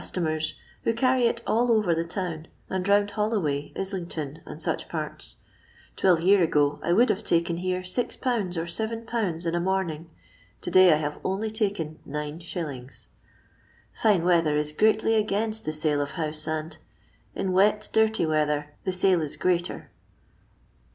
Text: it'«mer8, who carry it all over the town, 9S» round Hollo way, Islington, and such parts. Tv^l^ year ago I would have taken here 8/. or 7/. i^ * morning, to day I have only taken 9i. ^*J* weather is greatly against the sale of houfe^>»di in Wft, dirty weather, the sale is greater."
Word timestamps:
it'«mer8, 0.01 0.53
who 0.83 0.93
carry 0.95 1.27
it 1.27 1.41
all 1.45 1.71
over 1.71 1.93
the 1.93 2.03
town, 2.03 2.47
9S» 2.71 2.87
round 2.87 3.11
Hollo 3.11 3.39
way, 3.39 3.71
Islington, 3.77 4.41
and 4.47 4.59
such 4.59 4.89
parts. 4.89 5.35
Tv^l^ 5.95 6.25
year 6.25 6.41
ago 6.41 6.79
I 6.81 6.91
would 6.91 7.09
have 7.09 7.23
taken 7.23 7.57
here 7.57 7.81
8/. 7.81 8.17
or 8.57 8.65
7/. 8.65 9.05
i^ 9.05 9.63
* 9.63 9.63
morning, 9.63 10.09
to 10.61 10.71
day 10.71 10.91
I 10.91 10.95
have 10.95 11.19
only 11.23 11.51
taken 11.51 11.99
9i. 12.09 12.87
^*J* 13.99 14.17
weather 14.21 14.55
is 14.55 14.71
greatly 14.71 15.13
against 15.13 15.65
the 15.65 15.71
sale 15.71 16.01
of 16.01 16.13
houfe^>»di 16.13 16.77
in 17.35 17.51
Wft, 17.51 17.91
dirty 17.91 18.25
weather, 18.25 18.73
the 18.83 18.91
sale 18.93 19.21
is 19.21 19.37
greater." 19.37 19.91